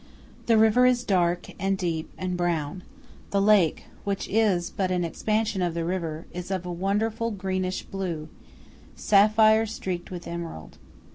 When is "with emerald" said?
10.09-10.79